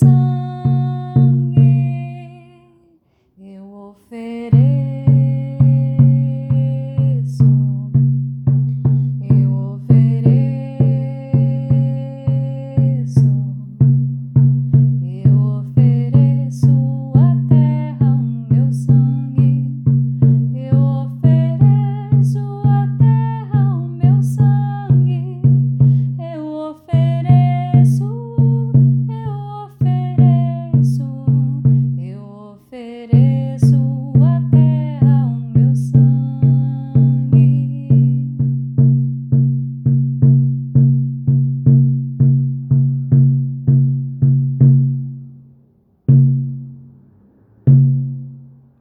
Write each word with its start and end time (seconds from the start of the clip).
so 0.00 0.21